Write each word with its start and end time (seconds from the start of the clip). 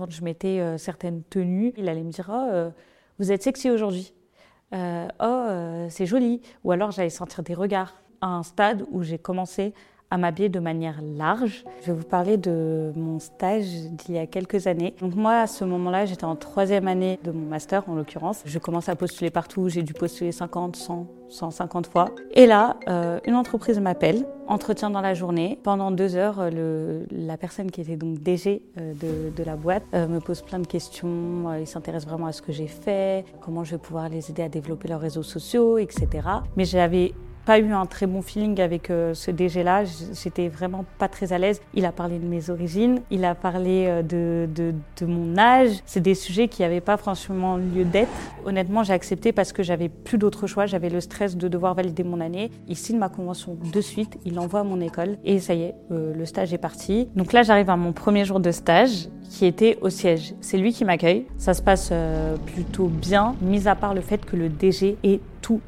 Quand 0.00 0.10
je 0.10 0.24
mettais 0.24 0.60
euh, 0.60 0.78
certaines 0.78 1.22
tenues, 1.24 1.74
il 1.76 1.86
allait 1.86 2.02
me 2.02 2.10
dire 2.10 2.30
Oh, 2.32 2.48
euh, 2.50 2.70
vous 3.18 3.32
êtes 3.32 3.42
sexy 3.42 3.68
aujourd'hui. 3.68 4.14
Euh, 4.72 5.06
oh, 5.20 5.88
c'est 5.90 6.06
joli. 6.06 6.40
Ou 6.64 6.72
alors 6.72 6.90
j'allais 6.90 7.10
sentir 7.10 7.42
des 7.42 7.52
regards. 7.52 8.00
À 8.22 8.28
un 8.28 8.42
stade 8.42 8.86
où 8.90 9.02
j'ai 9.02 9.18
commencé 9.18 9.74
à 10.10 10.18
m'habiller 10.18 10.48
de 10.48 10.58
manière 10.58 11.00
large. 11.02 11.64
Je 11.82 11.86
vais 11.86 11.98
vous 11.98 12.04
parler 12.04 12.36
de 12.36 12.92
mon 12.96 13.18
stage 13.18 13.66
d'il 13.90 14.16
y 14.16 14.18
a 14.18 14.26
quelques 14.26 14.66
années. 14.66 14.94
Donc 15.00 15.14
moi, 15.14 15.36
à 15.36 15.46
ce 15.46 15.64
moment-là, 15.64 16.04
j'étais 16.04 16.24
en 16.24 16.36
troisième 16.36 16.88
année 16.88 17.18
de 17.24 17.30
mon 17.30 17.46
master, 17.46 17.88
en 17.88 17.94
l'occurrence. 17.94 18.42
Je 18.44 18.58
commence 18.58 18.88
à 18.88 18.96
postuler 18.96 19.30
partout, 19.30 19.68
j'ai 19.68 19.82
dû 19.82 19.92
postuler 19.92 20.32
50, 20.32 20.76
100, 20.76 21.06
150 21.28 21.86
fois. 21.86 22.10
Et 22.32 22.46
là, 22.46 22.76
euh, 22.88 23.20
une 23.24 23.34
entreprise 23.34 23.78
m'appelle, 23.78 24.26
entretien 24.48 24.90
dans 24.90 25.00
la 25.00 25.14
journée. 25.14 25.58
Pendant 25.62 25.92
deux 25.92 26.16
heures, 26.16 26.50
la 27.10 27.36
personne 27.36 27.70
qui 27.70 27.80
était 27.80 27.96
donc 27.96 28.18
DG 28.18 28.62
euh, 28.78 28.94
de, 28.94 29.30
de, 29.34 29.44
la 29.44 29.56
boîte 29.56 29.84
euh, 29.94 30.08
me 30.08 30.18
pose 30.18 30.42
plein 30.42 30.58
de 30.58 30.66
questions. 30.66 31.54
il 31.58 31.66
s'intéresse 31.66 32.04
vraiment 32.04 32.26
à 32.26 32.32
ce 32.32 32.42
que 32.42 32.52
j'ai 32.52 32.66
fait, 32.66 33.24
comment 33.40 33.62
je 33.62 33.72
vais 33.72 33.78
pouvoir 33.78 34.08
les 34.08 34.30
aider 34.30 34.42
à 34.42 34.48
développer 34.48 34.88
leurs 34.88 35.00
réseaux 35.00 35.22
sociaux, 35.22 35.78
etc. 35.78 36.08
Mais 36.56 36.64
j'avais 36.64 37.12
pas 37.44 37.58
eu 37.58 37.72
un 37.72 37.86
très 37.86 38.06
bon 38.06 38.22
feeling 38.22 38.60
avec 38.60 38.90
euh, 38.90 39.14
ce 39.14 39.30
DG-là. 39.30 39.84
J'étais 39.84 40.48
vraiment 40.48 40.84
pas 40.98 41.08
très 41.08 41.32
à 41.32 41.38
l'aise. 41.38 41.60
Il 41.74 41.84
a 41.84 41.92
parlé 41.92 42.18
de 42.18 42.26
mes 42.26 42.50
origines, 42.50 43.00
il 43.10 43.24
a 43.24 43.34
parlé 43.34 43.86
euh, 43.88 44.02
de, 44.02 44.48
de, 44.54 45.06
mon 45.06 45.36
âge. 45.38 45.78
C'est 45.86 46.00
des 46.00 46.14
sujets 46.14 46.48
qui 46.48 46.62
n'avaient 46.62 46.80
pas 46.80 46.96
franchement 46.96 47.56
lieu 47.56 47.84
d'être. 47.84 48.10
Honnêtement, 48.44 48.82
j'ai 48.82 48.92
accepté 48.92 49.32
parce 49.32 49.52
que 49.52 49.62
j'avais 49.62 49.88
plus 49.88 50.18
d'autre 50.18 50.46
choix. 50.46 50.66
J'avais 50.66 50.90
le 50.90 51.00
stress 51.00 51.36
de 51.36 51.48
devoir 51.48 51.74
valider 51.74 52.04
mon 52.04 52.20
année. 52.20 52.50
Il 52.68 52.76
signe 52.76 52.98
ma 52.98 53.08
convention 53.08 53.56
de 53.60 53.80
suite, 53.80 54.18
il 54.24 54.34
l'envoie 54.34 54.60
à 54.60 54.64
mon 54.64 54.80
école 54.80 55.16
et 55.24 55.40
ça 55.40 55.54
y 55.54 55.62
est, 55.62 55.74
euh, 55.90 56.14
le 56.14 56.26
stage 56.26 56.52
est 56.52 56.58
parti. 56.58 57.08
Donc 57.16 57.32
là, 57.32 57.42
j'arrive 57.42 57.70
à 57.70 57.76
mon 57.76 57.92
premier 57.92 58.24
jour 58.24 58.40
de 58.40 58.50
stage 58.50 59.08
qui 59.30 59.46
était 59.46 59.78
au 59.80 59.90
siège. 59.90 60.34
C'est 60.40 60.58
lui 60.58 60.72
qui 60.72 60.84
m'accueille. 60.84 61.26
Ça 61.38 61.54
se 61.54 61.62
passe 61.62 61.92
plutôt 62.46 62.86
bien, 62.86 63.36
mis 63.40 63.68
à 63.68 63.76
part 63.76 63.94
le 63.94 64.00
fait 64.00 64.24
que 64.24 64.34
le 64.34 64.48
DG 64.48 64.96
est 65.04 65.20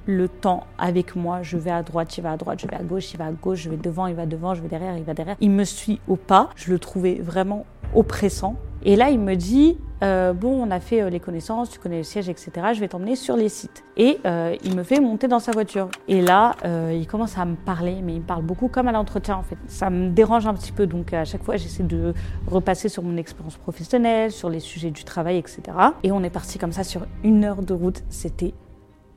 le 0.06 0.28
temps 0.28 0.64
avec 0.78 1.16
moi. 1.16 1.42
Je 1.42 1.56
vais 1.56 1.70
à 1.70 1.82
droite, 1.82 2.16
il 2.16 2.22
va 2.22 2.32
à 2.32 2.36
droite, 2.36 2.60
je 2.60 2.66
vais 2.68 2.76
à 2.76 2.82
gauche, 2.82 3.12
il 3.12 3.16
va 3.16 3.26
à 3.26 3.32
gauche, 3.32 3.62
je 3.62 3.70
vais 3.70 3.76
devant, 3.76 4.06
il 4.06 4.14
va 4.14 4.26
devant, 4.26 4.54
je 4.54 4.62
vais 4.62 4.68
derrière, 4.68 4.96
il 4.96 5.04
va 5.04 5.14
derrière. 5.14 5.36
Il 5.40 5.50
me 5.50 5.64
suit 5.64 6.00
au 6.08 6.16
pas. 6.16 6.50
Je 6.54 6.70
le 6.70 6.78
trouvais 6.78 7.14
vraiment 7.14 7.66
oppressant. 7.94 8.56
Et 8.84 8.96
là, 8.96 9.10
il 9.10 9.20
me 9.20 9.34
dit, 9.34 9.78
euh, 10.02 10.32
bon, 10.32 10.60
on 10.60 10.70
a 10.72 10.80
fait 10.80 11.02
euh, 11.02 11.10
les 11.10 11.20
connaissances, 11.20 11.70
tu 11.70 11.78
connais 11.78 11.98
le 11.98 12.02
siège, 12.02 12.28
etc. 12.28 12.50
Je 12.74 12.80
vais 12.80 12.88
t'emmener 12.88 13.14
sur 13.14 13.36
les 13.36 13.48
sites. 13.48 13.84
Et 13.96 14.18
euh, 14.26 14.56
il 14.64 14.74
me 14.74 14.82
fait 14.82 15.00
monter 15.00 15.28
dans 15.28 15.38
sa 15.38 15.52
voiture. 15.52 15.88
Et 16.08 16.20
là, 16.20 16.56
il 16.92 17.06
commence 17.06 17.38
à 17.38 17.44
me 17.44 17.54
parler, 17.54 18.00
mais 18.02 18.14
il 18.14 18.20
me 18.20 18.26
parle 18.26 18.42
beaucoup 18.42 18.68
comme 18.68 18.88
à 18.88 18.92
l'entretien, 18.92 19.36
en 19.36 19.42
fait. 19.42 19.58
Ça 19.66 19.90
me 19.90 20.10
dérange 20.10 20.46
un 20.46 20.54
petit 20.54 20.72
peu, 20.72 20.86
donc 20.86 21.12
à 21.12 21.24
chaque 21.24 21.44
fois, 21.44 21.56
j'essaie 21.56 21.84
de 21.84 22.12
repasser 22.46 22.88
sur 22.88 23.02
mon 23.02 23.16
expérience 23.16 23.56
professionnelle, 23.56 24.32
sur 24.32 24.50
les 24.50 24.60
sujets 24.60 24.90
du 24.90 25.04
travail, 25.04 25.38
etc. 25.38 25.62
Et 26.02 26.10
on 26.10 26.22
est 26.24 26.30
parti 26.30 26.58
comme 26.58 26.72
ça 26.72 26.82
sur 26.82 27.06
une 27.22 27.44
heure 27.44 27.62
de 27.62 27.74
route. 27.74 28.02
C'était 28.08 28.54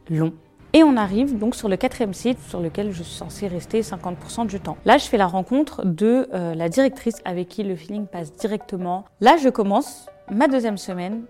long. 0.09 0.33
Et 0.75 0.83
on 0.83 0.97
arrive 0.97 1.37
donc 1.37 1.55
sur 1.55 1.69
le 1.69 1.77
quatrième 1.77 2.13
site 2.13 2.37
sur 2.49 2.59
lequel 2.59 2.91
je 2.91 3.01
suis 3.01 3.15
censée 3.15 3.47
rester 3.47 3.79
50% 3.79 4.45
du 4.45 4.59
temps. 4.59 4.75
Là, 4.83 4.97
je 4.97 5.05
fais 5.05 5.15
la 5.15 5.25
rencontre 5.25 5.85
de 5.85 6.27
euh, 6.33 6.53
la 6.53 6.67
directrice 6.67 7.15
avec 7.23 7.47
qui 7.47 7.63
le 7.63 7.77
feeling 7.77 8.07
passe 8.07 8.33
directement. 8.33 9.05
Là, 9.21 9.37
je 9.41 9.47
commence 9.47 10.07
ma 10.29 10.49
deuxième 10.49 10.77
semaine 10.77 11.23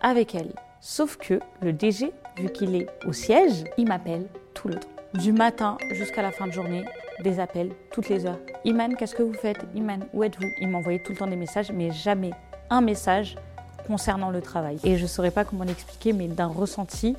avec 0.00 0.36
elle. 0.36 0.52
Sauf 0.80 1.16
que 1.16 1.40
le 1.60 1.72
DG, 1.72 2.12
vu 2.38 2.50
qu'il 2.50 2.76
est 2.76 2.86
au 3.04 3.12
siège, 3.12 3.64
il 3.78 3.88
m'appelle 3.88 4.28
tout 4.54 4.68
le 4.68 4.76
temps. 4.76 4.88
Du 5.14 5.32
matin 5.32 5.76
jusqu'à 5.90 6.22
la 6.22 6.30
fin 6.30 6.46
de 6.46 6.52
journée, 6.52 6.84
des 7.24 7.40
appels 7.40 7.72
toutes 7.90 8.08
les 8.08 8.26
heures. 8.26 8.38
Iman, 8.64 8.94
qu'est-ce 8.94 9.16
que 9.16 9.24
vous 9.24 9.34
faites? 9.34 9.58
Iman, 9.74 10.06
où 10.12 10.22
êtes-vous? 10.22 10.46
Il 10.60 10.68
m'envoyait 10.68 11.00
tout 11.00 11.10
le 11.10 11.18
temps 11.18 11.26
des 11.26 11.34
messages, 11.34 11.72
mais 11.72 11.90
jamais 11.90 12.30
un 12.70 12.80
message 12.80 13.34
concernant 13.88 14.30
le 14.30 14.40
travail. 14.40 14.78
Et 14.84 14.98
je 14.98 15.02
ne 15.02 15.08
saurais 15.08 15.32
pas 15.32 15.44
comment 15.44 15.64
l'expliquer, 15.64 16.12
mais 16.12 16.28
d'un 16.28 16.46
ressenti 16.46 17.16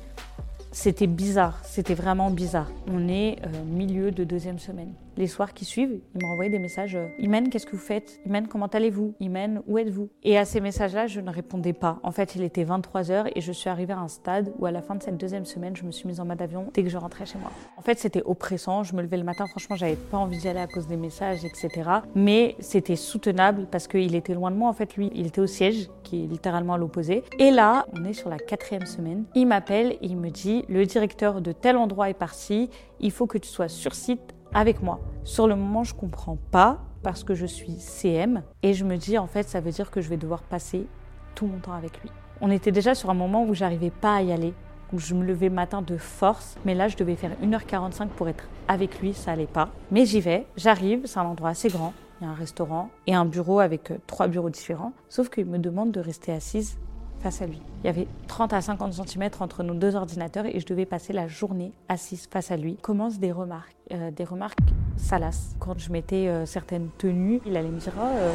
c'était 0.72 1.06
bizarre, 1.06 1.60
c'était 1.64 1.94
vraiment 1.94 2.30
bizarre. 2.30 2.70
On 2.86 3.08
est 3.08 3.38
euh, 3.44 3.64
milieu 3.64 4.10
de 4.10 4.24
deuxième 4.24 4.58
semaine. 4.58 4.92
Les 5.18 5.28
soirs 5.28 5.54
qui 5.54 5.64
suivent, 5.64 6.00
il 6.14 6.20
me 6.20 6.48
des 6.50 6.58
messages 6.58 6.94
euh, 6.94 7.08
Imen, 7.18 7.48
qu'est-ce 7.48 7.64
que 7.64 7.72
vous 7.72 7.78
faites? 7.78 8.20
Imen, 8.26 8.46
comment 8.46 8.66
allez-vous? 8.66 9.14
Imen, 9.18 9.62
où 9.66 9.78
êtes-vous? 9.78 10.10
Et 10.22 10.36
à 10.36 10.44
ces 10.44 10.60
messages-là, 10.60 11.06
je 11.06 11.20
ne 11.20 11.30
répondais 11.30 11.72
pas. 11.72 11.98
En 12.02 12.12
fait, 12.12 12.36
il 12.36 12.42
était 12.42 12.64
23h 12.64 13.32
et 13.34 13.40
je 13.40 13.50
suis 13.50 13.70
arrivée 13.70 13.94
à 13.94 13.98
un 13.98 14.08
stade 14.08 14.52
où, 14.58 14.66
à 14.66 14.70
la 14.70 14.82
fin 14.82 14.94
de 14.94 15.02
cette 15.02 15.16
deuxième 15.16 15.46
semaine, 15.46 15.74
je 15.74 15.84
me 15.84 15.90
suis 15.90 16.06
mise 16.06 16.20
en 16.20 16.26
mode 16.26 16.42
avion 16.42 16.68
dès 16.74 16.82
que 16.82 16.90
je 16.90 16.98
rentrais 16.98 17.24
chez 17.24 17.38
moi. 17.38 17.50
En 17.78 17.82
fait, 17.82 17.98
c'était 17.98 18.22
oppressant. 18.26 18.82
Je 18.82 18.94
me 18.94 19.00
levais 19.00 19.16
le 19.16 19.24
matin, 19.24 19.46
franchement, 19.46 19.74
j'avais 19.74 19.96
pas 19.96 20.18
envie 20.18 20.36
d'y 20.36 20.48
aller 20.48 20.60
à 20.60 20.66
cause 20.66 20.86
des 20.86 20.98
messages, 20.98 21.44
etc. 21.46 21.70
Mais 22.14 22.54
c'était 22.58 22.96
soutenable 22.96 23.66
parce 23.70 23.88
qu'il 23.88 24.14
était 24.14 24.34
loin 24.34 24.50
de 24.50 24.56
moi. 24.56 24.68
En 24.68 24.74
fait, 24.74 24.96
lui, 24.96 25.10
il 25.14 25.26
était 25.26 25.40
au 25.40 25.46
siège, 25.46 25.88
qui 26.02 26.24
est 26.24 26.26
littéralement 26.26 26.74
à 26.74 26.78
l'opposé. 26.78 27.24
Et 27.38 27.50
là, 27.50 27.86
on 27.94 28.04
est 28.04 28.12
sur 28.12 28.28
la 28.28 28.38
quatrième 28.38 28.84
semaine. 28.84 29.24
Il 29.34 29.46
m'appelle 29.46 29.92
et 29.92 29.98
il 30.02 30.18
me 30.18 30.28
dit 30.28 30.64
le 30.68 30.84
directeur 30.84 31.40
de 31.40 31.52
tel 31.52 31.78
endroit 31.78 32.10
est 32.10 32.14
parti, 32.14 32.68
il 33.00 33.10
faut 33.10 33.26
que 33.26 33.38
tu 33.38 33.48
sois 33.48 33.68
sur 33.68 33.94
site 33.94 34.35
avec 34.56 34.82
moi. 34.82 34.98
Sur 35.22 35.46
le 35.46 35.54
moment, 35.54 35.84
je 35.84 35.94
comprends 35.94 36.38
pas 36.50 36.78
parce 37.02 37.22
que 37.24 37.34
je 37.34 37.44
suis 37.44 37.76
CM 37.78 38.42
et 38.62 38.72
je 38.72 38.84
me 38.84 38.96
dis 38.96 39.18
en 39.18 39.26
fait, 39.26 39.46
ça 39.48 39.60
veut 39.60 39.70
dire 39.70 39.90
que 39.90 40.00
je 40.00 40.08
vais 40.08 40.16
devoir 40.16 40.42
passer 40.42 40.86
tout 41.34 41.46
mon 41.46 41.58
temps 41.58 41.74
avec 41.74 42.00
lui. 42.02 42.10
On 42.40 42.50
était 42.50 42.72
déjà 42.72 42.94
sur 42.94 43.10
un 43.10 43.14
moment 43.14 43.44
où 43.44 43.54
j'arrivais 43.54 43.90
pas 43.90 44.16
à 44.16 44.22
y 44.22 44.32
aller. 44.32 44.54
où 44.92 45.00
je 45.00 45.14
me 45.14 45.24
levais 45.24 45.48
matin 45.48 45.82
de 45.82 45.96
force, 45.96 46.56
mais 46.64 46.72
là 46.72 46.86
je 46.86 46.96
devais 46.96 47.16
faire 47.16 47.32
1h45 47.42 48.06
pour 48.06 48.28
être 48.28 48.48
avec 48.68 49.00
lui, 49.00 49.14
ça 49.14 49.32
allait 49.32 49.48
pas. 49.48 49.68
Mais 49.90 50.06
j'y 50.06 50.20
vais, 50.20 50.46
j'arrive, 50.56 51.06
c'est 51.06 51.18
un 51.18 51.24
endroit 51.24 51.50
assez 51.50 51.68
grand, 51.68 51.92
il 52.20 52.24
y 52.24 52.26
a 52.28 52.30
un 52.30 52.34
restaurant 52.34 52.90
et 53.08 53.14
un 53.14 53.24
bureau 53.24 53.58
avec 53.58 53.90
euh, 53.90 53.98
trois 54.06 54.28
bureaux 54.28 54.48
différents, 54.48 54.92
sauf 55.08 55.28
qu'il 55.28 55.46
me 55.46 55.58
demande 55.58 55.90
de 55.90 55.98
rester 55.98 56.32
assise 56.32 56.78
Il 57.26 57.86
y 57.86 57.88
avait 57.88 58.06
30 58.28 58.52
à 58.52 58.60
50 58.60 58.92
cm 58.92 59.30
entre 59.40 59.64
nos 59.64 59.74
deux 59.74 59.96
ordinateurs 59.96 60.46
et 60.46 60.60
je 60.60 60.66
devais 60.66 60.86
passer 60.86 61.12
la 61.12 61.26
journée 61.26 61.72
assise 61.88 62.28
face 62.30 62.52
à 62.52 62.56
lui. 62.56 62.76
Commencent 62.76 63.18
des 63.18 63.32
remarques, 63.32 63.74
euh, 63.92 64.12
des 64.12 64.22
remarques 64.22 64.58
salaces. 64.96 65.56
Quand 65.58 65.76
je 65.78 65.90
mettais 65.90 66.28
euh, 66.28 66.46
certaines 66.46 66.88
tenues, 66.98 67.40
il 67.44 67.56
allait 67.56 67.68
me 67.68 67.80
dire 67.80 67.92
oh, 67.96 68.04
euh, 68.04 68.32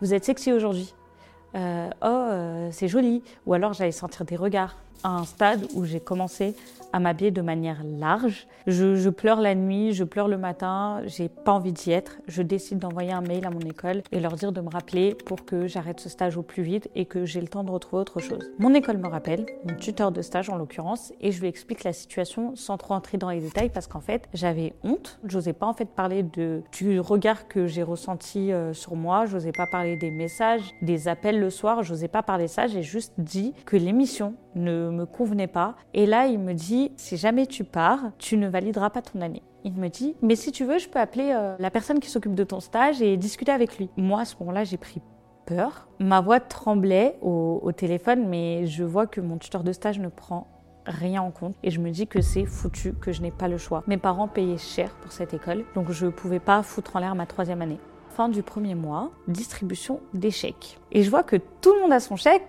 vous 0.00 0.14
êtes 0.14 0.24
sexy 0.24 0.52
aujourd'hui. 0.52 0.94
Oh, 1.54 2.28
c'est 2.70 2.88
joli. 2.88 3.22
Ou 3.44 3.54
alors 3.54 3.72
j'allais 3.72 3.90
sentir 3.90 4.24
des 4.24 4.36
regards 4.36 4.76
à 5.04 5.10
un 5.10 5.24
stade 5.24 5.66
où 5.74 5.84
j'ai 5.84 6.00
commencé 6.00 6.54
à 6.92 7.00
m'habiller 7.00 7.30
de 7.30 7.42
manière 7.42 7.82
large. 7.84 8.46
Je, 8.66 9.08
pleure 9.08 9.40
la 9.40 9.54
nuit, 9.54 9.92
je 9.92 10.04
pleure 10.04 10.28
le 10.28 10.38
matin, 10.38 11.02
j'ai 11.06 11.28
pas 11.28 11.52
envie 11.52 11.72
d'y 11.72 11.92
être. 11.92 12.18
Je 12.26 12.42
décide 12.42 12.78
d'envoyer 12.78 13.12
un 13.12 13.20
mail 13.20 13.46
à 13.46 13.50
mon 13.50 13.60
école 13.60 14.02
et 14.12 14.20
leur 14.20 14.34
dire 14.34 14.52
de 14.52 14.60
me 14.60 14.68
rappeler 14.68 15.14
pour 15.14 15.44
que 15.44 15.66
j'arrête 15.66 16.00
ce 16.00 16.08
stage 16.08 16.36
au 16.36 16.42
plus 16.42 16.62
vite 16.62 16.90
et 16.94 17.06
que 17.06 17.24
j'ai 17.24 17.40
le 17.40 17.48
temps 17.48 17.64
de 17.64 17.70
retrouver 17.70 18.00
autre 18.00 18.20
chose. 18.20 18.50
Mon 18.58 18.74
école 18.74 18.98
me 18.98 19.08
rappelle, 19.08 19.46
mon 19.64 19.74
tuteur 19.74 20.12
de 20.12 20.22
stage 20.22 20.50
en 20.50 20.56
l'occurrence, 20.56 21.12
et 21.20 21.32
je 21.32 21.40
lui 21.40 21.48
explique 21.48 21.84
la 21.84 21.92
situation 21.92 22.54
sans 22.56 22.76
trop 22.76 22.94
entrer 22.94 23.18
dans 23.18 23.30
les 23.30 23.40
détails 23.40 23.70
parce 23.70 23.86
qu'en 23.86 24.00
fait 24.00 24.28
j'avais 24.34 24.74
honte. 24.82 25.18
J'osais 25.24 25.52
pas 25.52 25.66
en 25.66 25.74
fait 25.74 25.88
parler 25.88 26.22
de, 26.22 26.62
du 26.72 27.00
regard 27.00 27.48
que 27.48 27.66
j'ai 27.66 27.82
ressenti 27.82 28.52
euh, 28.52 28.72
sur 28.72 28.96
moi, 28.96 29.26
j'osais 29.26 29.52
pas 29.52 29.66
parler 29.66 29.96
des 29.96 30.10
messages, 30.10 30.62
des 30.82 31.08
appels 31.08 31.40
le 31.40 31.50
soir, 31.50 31.82
j'osais 31.82 32.08
pas 32.08 32.22
parler 32.22 32.48
ça, 32.48 32.66
j'ai 32.66 32.82
juste 32.82 33.14
dit 33.18 33.54
que 33.64 33.76
l'émission 33.76 34.34
ne 34.54 34.90
me 34.90 35.06
convenait 35.06 35.46
pas. 35.46 35.76
Et 35.94 36.06
là, 36.06 36.26
il 36.26 36.38
me 36.38 36.52
dit, 36.52 36.92
si 36.96 37.16
jamais 37.16 37.46
tu 37.46 37.64
pars, 37.64 38.12
tu 38.18 38.36
ne 38.36 38.48
valideras 38.48 38.90
pas 38.90 39.02
ton 39.02 39.20
année. 39.20 39.42
Il 39.64 39.74
me 39.74 39.88
dit, 39.88 40.16
mais 40.22 40.36
si 40.36 40.52
tu 40.52 40.64
veux, 40.64 40.78
je 40.78 40.88
peux 40.88 40.98
appeler 40.98 41.32
euh, 41.34 41.54
la 41.58 41.70
personne 41.70 42.00
qui 42.00 42.08
s'occupe 42.08 42.34
de 42.34 42.44
ton 42.44 42.60
stage 42.60 43.02
et 43.02 43.16
discuter 43.16 43.52
avec 43.52 43.78
lui. 43.78 43.90
Moi, 43.96 44.20
à 44.20 44.24
ce 44.24 44.34
moment-là, 44.40 44.64
j'ai 44.64 44.78
pris 44.78 45.02
peur. 45.44 45.88
Ma 45.98 46.20
voix 46.20 46.40
tremblait 46.40 47.16
au, 47.20 47.60
au 47.62 47.72
téléphone, 47.72 48.26
mais 48.28 48.66
je 48.66 48.84
vois 48.84 49.06
que 49.06 49.20
mon 49.20 49.36
tuteur 49.36 49.62
de 49.62 49.72
stage 49.72 49.98
ne 49.98 50.08
prend 50.08 50.46
rien 50.86 51.22
en 51.22 51.30
compte 51.30 51.54
et 51.62 51.70
je 51.70 51.80
me 51.80 51.90
dis 51.90 52.06
que 52.06 52.20
c'est 52.20 52.44
foutu, 52.44 52.94
que 52.94 53.12
je 53.12 53.22
n'ai 53.22 53.30
pas 53.30 53.48
le 53.48 53.58
choix. 53.58 53.82
Mes 53.86 53.96
parents 53.96 54.28
payaient 54.28 54.58
cher 54.58 54.90
pour 55.00 55.12
cette 55.12 55.34
école, 55.34 55.64
donc 55.74 55.90
je 55.90 56.06
ne 56.06 56.10
pouvais 56.10 56.40
pas 56.40 56.62
foutre 56.62 56.96
en 56.96 57.00
l'air 57.00 57.14
ma 57.14 57.26
troisième 57.26 57.62
année. 57.62 57.78
Fin 58.10 58.28
du 58.28 58.42
premier 58.42 58.74
mois, 58.74 59.10
distribution 59.28 60.00
des 60.14 60.30
chèques. 60.30 60.78
Et 60.92 61.02
je 61.02 61.10
vois 61.10 61.22
que 61.22 61.36
tout 61.36 61.72
le 61.74 61.80
monde 61.80 61.92
a 61.92 62.00
son 62.00 62.16
chèque, 62.16 62.46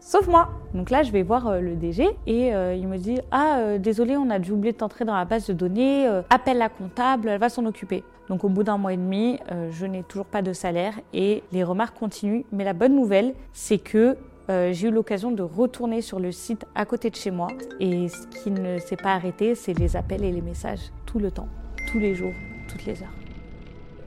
Sauf 0.00 0.26
moi. 0.28 0.48
Donc 0.72 0.88
là, 0.88 1.02
je 1.02 1.12
vais 1.12 1.22
voir 1.22 1.46
euh, 1.46 1.60
le 1.60 1.76
DG 1.76 2.08
et 2.26 2.54
euh, 2.54 2.74
il 2.74 2.88
me 2.88 2.96
dit 2.96 3.18
Ah, 3.30 3.58
euh, 3.58 3.78
désolé, 3.78 4.16
on 4.16 4.30
a 4.30 4.38
dû 4.38 4.52
oublier 4.52 4.72
de 4.72 4.78
t'entrer 4.78 5.04
dans 5.04 5.14
la 5.14 5.26
base 5.26 5.46
de 5.46 5.52
données. 5.52 6.08
Appelle 6.30 6.58
la 6.58 6.70
comptable, 6.70 7.28
elle 7.28 7.38
va 7.38 7.50
s'en 7.50 7.66
occuper. 7.66 8.02
Donc 8.28 8.44
au 8.44 8.48
bout 8.48 8.62
d'un 8.62 8.78
mois 8.78 8.94
et 8.94 8.96
demi, 8.96 9.38
je 9.70 9.86
n'ai 9.86 10.04
toujours 10.04 10.26
pas 10.26 10.40
de 10.40 10.52
salaire 10.52 10.94
et 11.12 11.42
les 11.52 11.64
remarques 11.64 11.98
continuent. 11.98 12.44
Mais 12.52 12.64
la 12.64 12.72
bonne 12.72 12.94
nouvelle, 12.94 13.34
c'est 13.52 13.78
que 13.78 14.16
j'ai 14.48 14.88
eu 14.88 14.90
l'occasion 14.90 15.32
de 15.32 15.42
retourner 15.42 16.00
sur 16.00 16.20
le 16.20 16.30
site 16.30 16.64
à 16.76 16.84
côté 16.84 17.10
de 17.10 17.16
chez 17.16 17.32
moi 17.32 17.48
et 17.80 18.08
ce 18.08 18.26
qui 18.28 18.52
ne 18.52 18.78
s'est 18.78 18.96
pas 18.96 19.14
arrêté, 19.14 19.56
c'est 19.56 19.76
les 19.76 19.96
appels 19.96 20.24
et 20.24 20.30
les 20.30 20.42
messages 20.42 20.92
tout 21.06 21.18
le 21.18 21.32
temps, 21.32 21.48
tous 21.90 21.98
les 21.98 22.14
jours, 22.14 22.32
toutes 22.68 22.84
les 22.84 23.02
heures. 23.02 23.14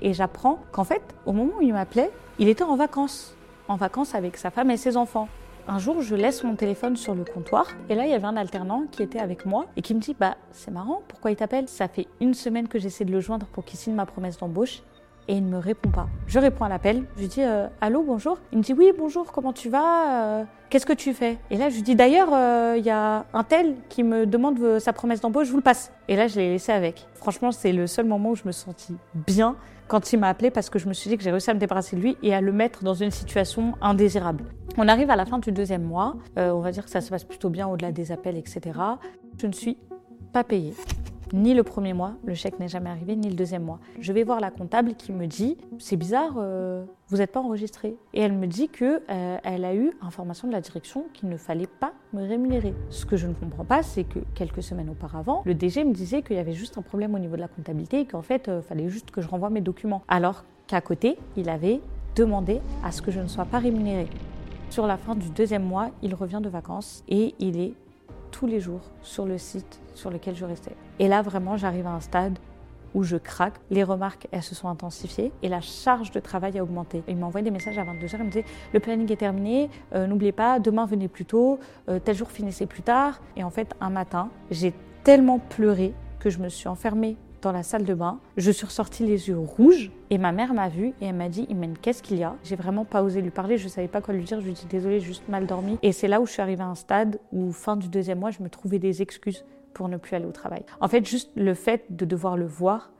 Et 0.02 0.14
j'apprends 0.14 0.60
qu'en 0.72 0.86
fait, 0.86 1.02
au 1.26 1.34
moment 1.34 1.54
où 1.60 1.62
il 1.62 1.74
m'appelait, 1.74 2.12
il 2.40 2.48
était 2.48 2.64
en 2.64 2.78
vacances, 2.78 3.36
en 3.68 3.76
vacances 3.76 4.16
avec 4.16 4.38
sa 4.38 4.52
femme 4.52 4.72
et 4.72 4.78
ses 4.78 4.96
enfants. 4.96 5.28
Un 5.66 5.80
jour, 5.80 6.02
je 6.02 6.16
laisse 6.16 6.44
mon 6.44 6.56
téléphone 6.56 6.98
sur 6.98 7.16
le 7.16 7.24
comptoir 7.24 7.68
et 7.88 7.96
là, 7.96 8.06
il 8.06 8.12
y 8.12 8.14
avait 8.14 8.26
un 8.26 8.36
alternant 8.36 8.84
qui 8.92 9.02
était 9.02 9.20
avec 9.20 9.46
moi 9.46 9.66
et 9.78 9.82
qui 9.82 9.96
me 9.96 10.00
dit 10.02 10.14
Bah, 10.20 10.36
c'est 10.52 10.72
marrant, 10.72 11.02
pourquoi 11.08 11.32
il 11.32 11.38
t'appelle? 11.38 11.70
Ça 11.70 11.88
fait 11.88 12.08
une 12.20 12.34
semaine 12.34 12.68
que 12.68 12.80
j'essaie 12.80 13.06
de 13.06 13.12
le 13.14 13.22
joindre 13.22 13.46
pour 13.46 13.64
qu'il 13.64 13.80
signe 13.80 13.94
ma 13.94 14.06
promesse 14.06 14.38
d'embauche 14.38 14.84
et 15.30 15.36
il 15.36 15.46
ne 15.46 15.52
me 15.52 15.58
répond 15.58 15.90
pas. 15.90 16.10
Je 16.28 16.38
réponds 16.38 16.66
à 16.66 16.70
l'appel, 16.70 17.06
je 17.16 17.22
lui 17.22 17.28
dis 17.30 17.44
euh, 17.44 17.68
Allô, 17.80 18.04
bonjour. 18.04 18.40
Il 18.52 18.58
me 18.58 18.64
dit 18.64 18.74
Oui, 18.74 18.92
bonjour, 18.98 19.32
comment 19.32 19.54
tu 19.54 19.70
vas? 19.70 20.42
Euh, 20.42 20.44
Qu'est-ce 20.70 20.86
que 20.86 20.92
tu 20.92 21.14
fais? 21.14 21.38
Et 21.50 21.56
là, 21.56 21.70
je 21.70 21.76
lui 21.76 21.82
dis 21.82 21.96
D'ailleurs, 21.96 22.34
euh, 22.34 22.76
il 22.78 22.84
y 22.84 22.90
a 22.90 23.26
un 23.34 23.44
tel 23.46 23.76
qui 23.88 24.04
me 24.04 24.26
demande 24.26 24.80
sa 24.80 24.92
promesse 24.92 25.22
d'embauche, 25.22 25.48
je 25.48 25.52
vous 25.52 25.60
le 25.60 25.64
passe. 25.64 25.94
Et 26.10 26.18
là, 26.18 26.28
je 26.28 26.36
l'ai 26.36 26.50
laissé 26.50 26.74
avec. 26.74 27.08
Franchement, 27.14 27.54
c'est 27.54 27.72
le 27.72 27.88
seul 27.88 28.06
moment 28.06 28.32
où 28.32 28.36
je 28.36 28.44
me 28.46 28.52
sentis 28.52 28.98
bien 29.14 29.56
quand 29.88 30.12
il 30.12 30.20
m'a 30.20 30.28
appelé 30.28 30.52
parce 30.52 30.70
que 30.70 30.78
je 30.78 30.90
me 30.90 30.94
suis 30.94 31.10
dit 31.10 31.18
que 31.18 31.24
j'ai 31.24 31.32
réussi 31.32 31.52
à 31.52 31.54
me 31.54 31.60
débarrasser 31.60 31.96
de 31.96 32.02
lui 32.02 32.18
et 32.22 32.34
à 32.34 32.42
le 32.42 32.52
mettre 32.52 32.84
dans 32.84 32.96
une 32.96 33.12
situation 33.12 33.76
indésirable. 33.82 34.44
On 34.78 34.88
arrive 34.88 35.10
à 35.10 35.16
la 35.16 35.26
fin 35.26 35.40
du 35.40 35.52
deuxième 35.52 35.84
mois. 35.84 36.16
on 36.36 36.60
va 36.60 36.72
dire 36.72 36.84
que 36.84 36.92
ça 36.92 37.02
se 37.02 37.10
passe 37.10 37.24
plutôt 37.24 37.50
bien 37.50 37.68
au-delà 37.68 37.92
des 37.92 38.12
appels, 38.12 38.38
etc. 38.38 38.72
Je 39.38 39.48
ne 39.48 39.54
suis 39.54 39.78
pas 40.32 40.44
payée 40.44 40.74
ni 41.34 41.56
le 41.56 41.64
premier 41.64 41.94
mois, 41.94 42.14
le 42.24 42.36
chèque 42.36 42.60
n'est 42.60 42.68
jamais 42.68 42.92
arrivé, 42.92 43.16
ni 43.16 43.28
le 43.28 43.36
deuxième 43.36 43.64
mois. 43.64 43.80
Je 44.00 44.14
vais 44.14 44.24
voir 44.24 44.40
la 44.40 44.52
comptable 44.52 44.94
qui 44.94 45.12
me 45.12 45.26
dit 45.26 45.58
c'est 45.80 45.98
bizarre, 45.98 46.36
euh, 46.38 46.86
vous 47.08 47.18
n'êtes 47.18 47.32
pas 47.32 47.42
enregistré. 47.42 47.96
Et 48.14 48.22
elle 48.22 48.34
me 48.34 48.46
dit 48.46 48.70
que 48.70 49.02
euh, 49.10 49.38
elle 49.44 49.66
a 49.66 49.74
eu 49.74 49.92
information 50.02 50.48
de 50.48 50.54
la 50.54 50.62
direction 50.62 51.06
qu'il 51.14 51.30
ne 51.30 51.38
fallait 51.38 51.68
pas 51.68 51.94
me 52.14 52.26
rémunérer. 52.26 52.74
Ce 52.92 53.06
que 53.06 53.18
je 53.18 53.28
ne 53.28 53.34
comprends 53.34 53.66
pas, 53.66 53.82
c'est 53.82 54.04
que 54.04 54.20
quelques 54.36 54.62
semaines 54.62 54.90
auparavant, 54.90 55.42
le 55.46 55.56
DG 55.56 55.84
me 55.84 55.94
disait 55.94 56.22
qu'il 56.22 56.36
y 56.36 56.40
avait 56.40 56.54
juste 56.54 56.78
un 56.78 56.84
problème 56.84 57.16
au 57.16 57.20
niveau 57.20 57.36
de 57.36 57.42
la 57.42 57.48
comptabilité 57.48 58.02
et 58.02 58.06
qu'en 58.06 58.22
fait, 58.22 58.44
il 58.48 58.54
euh, 58.54 58.62
fallait 58.62 58.90
juste 58.90 59.10
que 59.10 59.22
je 59.22 59.28
renvoie 59.28 59.50
mes 59.50 59.62
documents. 59.62 60.04
Alors 60.08 60.44
qu'à 60.68 60.82
côté, 60.82 61.18
il 61.36 61.50
avait 61.50 61.82
demandé 62.16 62.62
à 62.84 62.92
ce 62.92 63.02
que 63.02 63.10
je 63.10 63.20
ne 63.20 63.28
sois 63.28 63.46
pas 63.46 63.58
rémunérée. 63.58 64.08
Sur 64.74 64.88
la 64.88 64.98
fin 64.98 65.14
du 65.14 65.30
deuxième 65.30 65.64
mois, 65.64 65.92
il 66.02 66.16
revient 66.16 66.40
de 66.42 66.50
vacances 66.50 67.04
et 67.08 67.36
il 67.38 67.60
est 67.60 67.76
tous 68.32 68.48
les 68.48 68.60
jours 68.60 68.82
sur 69.04 69.24
le 69.24 69.38
site 69.38 69.80
sur 69.94 70.10
lequel 70.10 70.36
je 70.36 70.46
restais. 70.46 70.76
Et 70.98 71.08
là, 71.08 71.22
vraiment, 71.22 71.58
j'arrive 71.58 71.86
à 71.86 71.92
un 71.92 72.00
stade 72.00 72.40
où 72.96 73.04
je 73.04 73.18
craque. 73.18 73.54
Les 73.70 73.84
remarques, 73.84 74.28
elles 74.32 74.42
se 74.42 74.56
sont 74.56 74.68
intensifiées 74.68 75.32
et 75.44 75.48
la 75.48 75.62
charge 75.62 76.10
de 76.10 76.20
travail 76.20 76.58
a 76.58 76.64
augmenté. 76.64 77.04
Il 77.08 77.18
m'envoyait 77.18 77.44
des 77.44 77.52
messages 77.52 77.78
à 77.78 77.84
22h, 77.84 78.16
il 78.18 78.24
me 78.24 78.32
disait 78.32 78.46
le 78.74 78.80
planning 78.80 79.12
est 79.12 79.18
terminé, 79.18 79.70
euh, 79.94 80.08
n'oubliez 80.08 80.32
pas, 80.32 80.58
demain 80.58 80.88
venez 80.88 81.08
plus 81.08 81.26
tôt, 81.26 81.60
euh, 81.88 82.00
tel 82.00 82.16
jour 82.16 82.32
finissez 82.32 82.66
plus 82.66 82.82
tard. 82.82 83.22
Et 83.38 83.44
en 83.44 83.52
fait, 83.52 83.76
un 83.80 83.92
matin, 83.92 84.32
j'ai 84.50 84.74
tellement 85.04 85.38
pleuré 85.38 85.94
que 86.18 86.32
je 86.32 86.40
me 86.40 86.50
suis 86.50 86.68
enfermée 86.68 87.16
dans 87.44 87.52
la 87.52 87.62
salle 87.62 87.84
de 87.84 87.94
bain. 87.94 88.20
Je 88.38 88.50
suis 88.50 88.66
ressortie 88.66 89.06
les 89.06 89.28
yeux 89.28 89.38
rouges 89.38 89.92
et 90.10 90.18
ma 90.18 90.32
mère 90.32 90.54
m'a 90.54 90.70
vue 90.70 90.94
et 91.02 91.06
elle 91.08 91.16
m'a 91.16 91.30
dit 91.30 91.46
Imen, 91.50 91.78
qu'est-ce 91.78 92.02
qu'il 92.02 92.18
y 92.18 92.24
a? 92.24 92.36
J'ai 92.44 92.56
vraiment 92.56 92.86
pas 92.86 93.04
osé 93.04 93.22
lui 93.22 93.30
parler, 93.30 93.58
je 93.58 93.68
savais 93.68 93.88
pas 93.88 94.02
quoi 94.02 94.14
lui 94.14 94.24
dire. 94.24 94.40
Je 94.40 94.46
lui 94.46 94.52
ai 94.52 94.56
dit 94.56 94.66
désolée, 94.66 95.00
juste 95.00 95.28
mal 95.30 95.46
dormi. 95.46 95.78
Et 95.84 95.92
c'est 95.92 96.08
là 96.08 96.22
où 96.22 96.26
je 96.26 96.32
suis 96.32 96.42
arrivée 96.42 96.64
à 96.64 96.68
un 96.68 96.76
stade 96.76 97.20
où, 97.32 97.52
fin 97.52 97.76
du 97.76 97.90
deuxième 97.90 98.20
mois, 98.20 98.32
je 98.32 98.42
me 98.42 98.50
trouvais 98.50 98.80
des 98.80 99.02
excuses 99.02 99.46
pour 99.74 99.90
ne 99.90 99.98
plus 99.98 100.16
aller 100.16 100.26
au 100.26 100.32
travail. 100.32 100.64
En 100.80 100.88
fait, 100.88 101.06
juste 101.06 101.32
le 101.36 101.54
fait 101.54 101.86
de 101.90 102.06
devoir 102.06 102.38
le 102.38 102.46
voir 102.46 102.92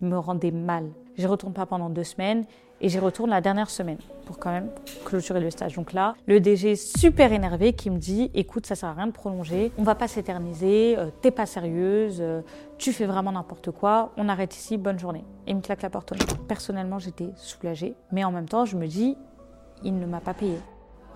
me 0.00 0.16
rendait 0.16 0.52
mal. 0.52 0.90
J'y 1.16 1.26
retourne 1.26 1.52
pas 1.52 1.66
pendant 1.66 1.90
deux 1.90 2.04
semaines 2.04 2.44
et 2.80 2.88
j'y 2.88 2.98
retourne 2.98 3.30
la 3.30 3.40
dernière 3.40 3.70
semaine 3.70 3.98
pour 4.26 4.38
quand 4.38 4.50
même 4.50 4.70
clôturer 5.04 5.40
le 5.40 5.50
stage. 5.50 5.74
Donc 5.74 5.92
là, 5.92 6.14
le 6.26 6.40
DG 6.40 6.76
super 6.76 7.32
énervé 7.32 7.72
qui 7.72 7.90
me 7.90 7.98
dit 7.98 8.30
écoute, 8.34 8.66
ça 8.66 8.74
sert 8.74 8.88
à 8.88 8.94
rien 8.94 9.06
de 9.06 9.12
prolonger, 9.12 9.72
on 9.78 9.82
va 9.82 9.94
pas 9.94 10.08
s'éterniser, 10.08 10.96
euh, 10.98 11.10
t'es 11.20 11.30
pas 11.30 11.46
sérieuse, 11.46 12.18
euh, 12.20 12.42
tu 12.78 12.92
fais 12.92 13.06
vraiment 13.06 13.32
n'importe 13.32 13.70
quoi, 13.70 14.12
on 14.16 14.28
arrête 14.28 14.54
ici, 14.56 14.76
bonne 14.76 14.98
journée. 14.98 15.24
Et 15.46 15.50
il 15.50 15.56
me 15.56 15.60
claque 15.60 15.82
la 15.82 15.90
porte. 15.90 16.12
Personnellement, 16.48 16.98
j'étais 16.98 17.30
soulagée, 17.36 17.94
mais 18.12 18.24
en 18.24 18.32
même 18.32 18.48
temps, 18.48 18.64
je 18.64 18.76
me 18.76 18.86
dis 18.86 19.16
il 19.82 19.98
ne 19.98 20.06
m'a 20.06 20.20
pas 20.20 20.34
payé. 20.34 20.58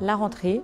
La 0.00 0.16
rentrée, 0.16 0.62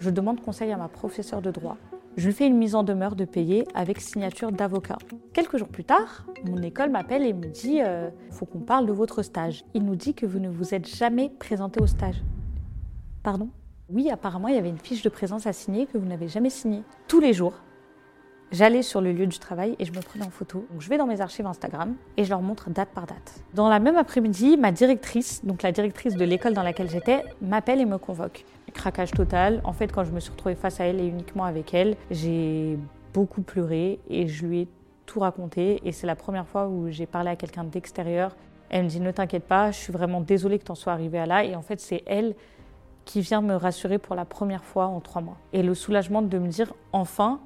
je 0.00 0.10
demande 0.10 0.40
conseil 0.42 0.72
à 0.72 0.76
ma 0.76 0.88
professeure 0.88 1.40
de 1.40 1.50
droit 1.50 1.76
je 2.18 2.26
lui 2.26 2.34
fais 2.34 2.48
une 2.48 2.56
mise 2.56 2.74
en 2.74 2.82
demeure 2.82 3.14
de 3.14 3.24
payer 3.24 3.64
avec 3.74 4.00
signature 4.00 4.50
d'avocat. 4.50 4.98
Quelques 5.32 5.56
jours 5.56 5.68
plus 5.68 5.84
tard, 5.84 6.26
mon 6.44 6.60
école 6.62 6.90
m'appelle 6.90 7.24
et 7.24 7.32
me 7.32 7.46
dit 7.46 7.80
euh, 7.80 8.10
faut 8.32 8.44
qu'on 8.44 8.58
parle 8.58 8.86
de 8.86 8.92
votre 8.92 9.22
stage. 9.22 9.64
Il 9.72 9.84
nous 9.84 9.94
dit 9.94 10.14
que 10.14 10.26
vous 10.26 10.40
ne 10.40 10.48
vous 10.48 10.74
êtes 10.74 10.88
jamais 10.88 11.30
présenté 11.38 11.80
au 11.80 11.86
stage. 11.86 12.20
Pardon? 13.22 13.50
Oui, 13.88 14.10
apparemment, 14.10 14.48
il 14.48 14.56
y 14.56 14.58
avait 14.58 14.68
une 14.68 14.78
fiche 14.78 15.02
de 15.02 15.08
présence 15.08 15.46
à 15.46 15.52
signer 15.52 15.86
que 15.86 15.96
vous 15.96 16.06
n'avez 16.06 16.26
jamais 16.26 16.50
signée. 16.50 16.82
Tous 17.06 17.20
les 17.20 17.32
jours, 17.32 17.54
J'allais 18.50 18.80
sur 18.80 19.02
le 19.02 19.12
lieu 19.12 19.26
du 19.26 19.38
travail 19.38 19.76
et 19.78 19.84
je 19.84 19.92
me 19.92 20.00
prenais 20.00 20.24
en 20.24 20.30
photo. 20.30 20.66
Je 20.78 20.88
vais 20.88 20.96
dans 20.96 21.06
mes 21.06 21.20
archives 21.20 21.44
Instagram 21.44 21.94
et 22.16 22.24
je 22.24 22.30
leur 22.30 22.40
montre 22.40 22.70
date 22.70 22.88
par 22.94 23.04
date. 23.04 23.44
Dans 23.52 23.68
la 23.68 23.78
même 23.78 23.96
après-midi, 23.96 24.56
ma 24.56 24.72
directrice, 24.72 25.44
donc 25.44 25.62
la 25.62 25.70
directrice 25.70 26.14
de 26.14 26.24
l'école 26.24 26.54
dans 26.54 26.62
laquelle 26.62 26.88
j'étais, 26.88 27.24
m'appelle 27.42 27.78
et 27.78 27.84
me 27.84 27.98
convoque. 27.98 28.46
Craquage 28.72 29.10
total. 29.12 29.60
En 29.64 29.72
fait, 29.72 29.92
quand 29.92 30.04
je 30.04 30.12
me 30.12 30.20
suis 30.20 30.30
retrouvée 30.30 30.54
face 30.54 30.80
à 30.80 30.84
elle 30.84 31.00
et 31.00 31.06
uniquement 31.06 31.44
avec 31.44 31.74
elle, 31.74 31.96
j'ai 32.10 32.78
beaucoup 33.12 33.42
pleuré 33.42 33.98
et 34.08 34.28
je 34.28 34.46
lui 34.46 34.60
ai 34.60 34.68
tout 35.06 35.20
raconté. 35.20 35.80
Et 35.84 35.92
c'est 35.92 36.06
la 36.06 36.16
première 36.16 36.46
fois 36.46 36.68
où 36.68 36.88
j'ai 36.90 37.06
parlé 37.06 37.30
à 37.30 37.36
quelqu'un 37.36 37.64
d'extérieur. 37.64 38.36
Elle 38.70 38.84
me 38.84 38.88
dit 38.88 39.00
Ne 39.00 39.10
t'inquiète 39.10 39.44
pas, 39.44 39.70
je 39.70 39.78
suis 39.78 39.92
vraiment 39.92 40.20
désolée 40.20 40.58
que 40.58 40.64
tu 40.64 40.72
en 40.72 40.76
sois 40.76 40.92
arrivée 40.92 41.18
à 41.18 41.26
là. 41.26 41.44
Et 41.44 41.54
en 41.54 41.62
fait, 41.62 41.80
c'est 41.80 42.02
elle 42.06 42.34
qui 43.04 43.22
vient 43.22 43.40
me 43.40 43.54
rassurer 43.54 43.98
pour 43.98 44.14
la 44.14 44.24
première 44.24 44.64
fois 44.64 44.86
en 44.86 45.00
trois 45.00 45.22
mois. 45.22 45.38
Et 45.52 45.62
le 45.62 45.74
soulagement 45.74 46.22
de 46.22 46.38
me 46.38 46.48
dire 46.48 46.74
Enfin, 46.92 47.40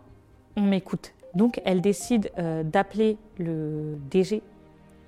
on 0.56 0.62
m'écoute. 0.62 1.14
Donc 1.34 1.60
elle 1.64 1.80
décide 1.80 2.30
euh, 2.38 2.62
d'appeler 2.62 3.16
le 3.38 3.96
DG 4.10 4.42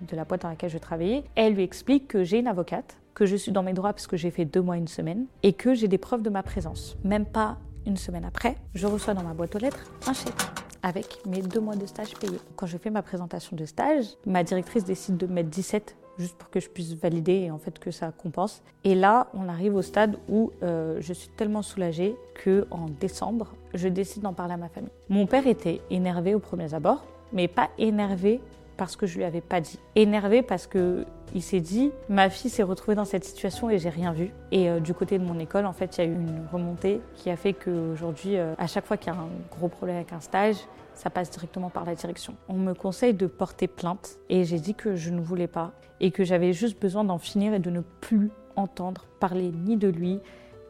de 0.04 0.16
la 0.16 0.24
boîte 0.24 0.42
dans 0.42 0.48
laquelle 0.48 0.70
je 0.70 0.78
travaillais. 0.78 1.24
Elle 1.34 1.54
lui 1.54 1.62
explique 1.62 2.08
que 2.08 2.24
j'ai 2.24 2.38
une 2.38 2.46
avocate, 2.46 2.96
que 3.14 3.26
je 3.26 3.36
suis 3.36 3.52
dans 3.52 3.62
mes 3.62 3.72
droits 3.72 3.92
parce 3.92 4.06
que 4.06 4.16
j'ai 4.16 4.30
fait 4.30 4.44
deux 4.44 4.62
mois, 4.62 4.76
une 4.76 4.88
semaine, 4.88 5.26
et 5.42 5.52
que 5.52 5.74
j'ai 5.74 5.88
des 5.88 5.98
preuves 5.98 6.22
de 6.22 6.30
ma 6.30 6.42
présence. 6.42 6.96
Même 7.04 7.26
pas 7.26 7.58
une 7.86 7.96
semaine 7.96 8.24
après, 8.24 8.56
je 8.74 8.86
reçois 8.86 9.14
dans 9.14 9.22
ma 9.22 9.34
boîte 9.34 9.54
aux 9.54 9.58
lettres 9.58 9.84
un 10.06 10.12
chèque 10.12 10.32
avec 10.82 11.24
mes 11.26 11.40
deux 11.40 11.60
mois 11.60 11.76
de 11.76 11.86
stage 11.86 12.14
payés. 12.14 12.38
Quand 12.56 12.66
je 12.66 12.76
fais 12.76 12.90
ma 12.90 13.00
présentation 13.00 13.56
de 13.56 13.64
stage, 13.64 14.04
ma 14.26 14.44
directrice 14.44 14.84
décide 14.84 15.16
de 15.16 15.26
mettre 15.26 15.48
17 15.48 15.96
juste 16.18 16.36
pour 16.36 16.50
que 16.50 16.60
je 16.60 16.68
puisse 16.68 16.92
valider 16.94 17.32
et 17.32 17.50
en 17.50 17.58
fait 17.58 17.78
que 17.78 17.90
ça 17.90 18.12
compense. 18.12 18.62
Et 18.84 18.94
là, 18.94 19.28
on 19.34 19.48
arrive 19.48 19.74
au 19.74 19.82
stade 19.82 20.18
où 20.28 20.52
euh, 20.62 20.98
je 21.00 21.12
suis 21.12 21.30
tellement 21.30 21.62
soulagée 21.62 22.14
que 22.34 22.66
en 22.70 22.86
décembre, 23.00 23.54
je 23.72 23.88
décide 23.88 24.22
d'en 24.22 24.34
parler 24.34 24.54
à 24.54 24.56
ma 24.58 24.68
famille. 24.68 24.90
Mon 25.08 25.26
père 25.26 25.46
était 25.46 25.80
énervé 25.90 26.34
au 26.34 26.38
premier 26.38 26.72
abord, 26.74 27.04
mais 27.32 27.48
pas 27.48 27.70
énervé 27.78 28.40
parce 28.76 28.96
que 28.96 29.06
je 29.06 29.16
lui 29.16 29.24
avais 29.24 29.40
pas 29.40 29.60
dit. 29.60 29.78
Énervé 29.94 30.42
parce 30.42 30.66
que 30.66 31.04
il 31.34 31.42
s'est 31.42 31.60
dit 31.60 31.90
ma 32.08 32.30
fille 32.30 32.50
s'est 32.50 32.62
retrouvée 32.62 32.94
dans 32.94 33.04
cette 33.04 33.24
situation 33.24 33.70
et 33.70 33.78
j'ai 33.78 33.88
rien 33.88 34.12
vu. 34.12 34.32
Et 34.52 34.68
euh, 34.68 34.80
du 34.80 34.94
côté 34.94 35.18
de 35.18 35.24
mon 35.24 35.38
école, 35.38 35.66
en 35.66 35.72
fait, 35.72 35.96
il 35.96 36.04
y 36.04 36.06
a 36.06 36.10
eu 36.10 36.14
une 36.14 36.46
remontée 36.52 37.00
qui 37.14 37.30
a 37.30 37.36
fait 37.36 37.52
qu'aujourd'hui, 37.52 38.36
euh, 38.36 38.54
à 38.58 38.66
chaque 38.66 38.86
fois 38.86 38.96
qu'il 38.96 39.12
y 39.12 39.16
a 39.16 39.18
un 39.18 39.28
gros 39.50 39.68
problème 39.68 39.96
avec 39.96 40.12
un 40.12 40.20
stage, 40.20 40.56
ça 40.94 41.10
passe 41.10 41.30
directement 41.30 41.70
par 41.70 41.84
la 41.84 41.94
direction. 41.94 42.36
On 42.48 42.54
me 42.54 42.72
conseille 42.72 43.14
de 43.14 43.26
porter 43.26 43.66
plainte 43.66 44.18
et 44.28 44.44
j'ai 44.44 44.58
dit 44.58 44.74
que 44.74 44.94
je 44.94 45.10
ne 45.10 45.20
voulais 45.20 45.48
pas 45.48 45.72
et 46.00 46.10
que 46.10 46.24
j'avais 46.24 46.52
juste 46.52 46.80
besoin 46.80 47.04
d'en 47.04 47.18
finir 47.18 47.54
et 47.54 47.58
de 47.58 47.70
ne 47.70 47.80
plus 47.80 48.30
entendre 48.56 49.06
parler 49.18 49.50
ni 49.50 49.76
de 49.76 49.88
lui, 49.88 50.20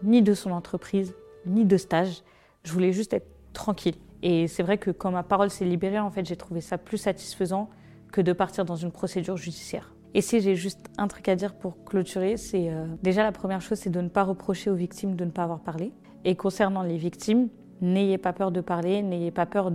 ni 0.02 0.22
de 0.22 0.32
son 0.32 0.50
entreprise, 0.50 1.14
ni 1.46 1.64
de 1.64 1.76
stage. 1.76 2.22
Je 2.62 2.72
voulais 2.72 2.92
juste 2.92 3.12
être 3.12 3.26
tranquille. 3.52 3.96
Et 4.22 4.48
c'est 4.48 4.62
vrai 4.62 4.78
que 4.78 4.90
quand 4.90 5.10
ma 5.10 5.22
parole 5.22 5.50
s'est 5.50 5.66
libérée, 5.66 5.98
en 5.98 6.10
fait, 6.10 6.24
j'ai 6.24 6.36
trouvé 6.36 6.62
ça 6.62 6.78
plus 6.78 6.96
satisfaisant 6.96 7.68
que 8.14 8.20
de 8.20 8.32
partir 8.32 8.64
dans 8.64 8.76
une 8.76 8.92
procédure 8.92 9.36
judiciaire. 9.36 9.92
Et 10.14 10.20
si 10.20 10.40
j'ai 10.40 10.54
juste 10.54 10.78
un 10.98 11.08
truc 11.08 11.28
à 11.28 11.34
dire 11.34 11.52
pour 11.52 11.82
clôturer, 11.84 12.36
c'est 12.36 12.70
euh, 12.70 12.86
déjà 13.02 13.24
la 13.24 13.32
première 13.32 13.60
chose, 13.60 13.76
c'est 13.78 13.90
de 13.90 14.00
ne 14.00 14.08
pas 14.08 14.22
reprocher 14.22 14.70
aux 14.70 14.76
victimes 14.76 15.16
de 15.16 15.24
ne 15.24 15.32
pas 15.32 15.42
avoir 15.42 15.58
parlé. 15.58 15.92
Et 16.24 16.36
concernant 16.36 16.84
les 16.84 16.96
victimes, 16.96 17.48
n'ayez 17.80 18.16
pas 18.16 18.32
peur 18.32 18.52
de 18.52 18.60
parler, 18.60 19.02
n'ayez 19.02 19.32
pas 19.32 19.46
peur 19.46 19.72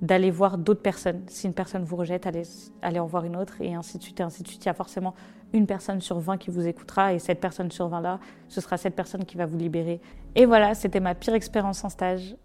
d'aller 0.00 0.30
voir 0.30 0.58
d'autres 0.58 0.80
personnes. 0.80 1.22
Si 1.26 1.48
une 1.48 1.54
personne 1.54 1.82
vous 1.82 1.96
rejette, 1.96 2.28
allez, 2.28 2.44
allez 2.82 3.00
en 3.00 3.06
voir 3.06 3.24
une 3.24 3.34
autre, 3.34 3.60
et 3.60 3.74
ainsi 3.74 3.98
de 3.98 4.02
suite, 4.04 4.20
et 4.20 4.22
ainsi 4.22 4.44
de 4.44 4.48
suite. 4.48 4.64
Il 4.64 4.68
y 4.68 4.70
a 4.70 4.74
forcément 4.74 5.16
une 5.52 5.66
personne 5.66 6.00
sur 6.00 6.20
20 6.20 6.36
qui 6.36 6.52
vous 6.52 6.68
écoutera, 6.68 7.14
et 7.14 7.18
cette 7.18 7.40
personne 7.40 7.72
sur 7.72 7.90
20-là, 7.90 8.20
ce 8.46 8.60
sera 8.60 8.76
cette 8.76 8.94
personne 8.94 9.24
qui 9.24 9.36
va 9.36 9.46
vous 9.46 9.58
libérer. 9.58 10.00
Et 10.36 10.46
voilà, 10.46 10.74
c'était 10.74 11.00
ma 11.00 11.16
pire 11.16 11.34
expérience 11.34 11.82
en 11.82 11.88
stage. 11.88 12.36